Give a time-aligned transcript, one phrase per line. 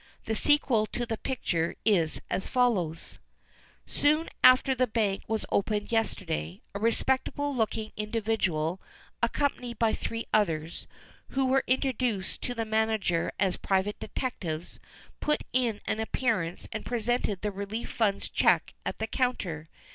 [0.25, 3.19] The sequel to the picture is as follows:
[3.85, 8.81] "Soon after the bank was opened yesterday, a respectable looking individual,
[9.21, 10.87] accompanied by three others,
[11.27, 14.79] who were introduced to the manager as private detectives,
[15.19, 19.69] put in an appearance and presented the Relief Fund's cheque at the counter.